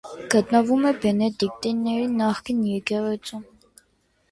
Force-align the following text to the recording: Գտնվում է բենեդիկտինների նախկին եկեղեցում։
Գտնվում 0.35 0.87
է 0.91 0.93
բենեդիկտինների 1.03 2.09
նախկին 2.23 2.65
եկեղեցում։ 2.73 3.49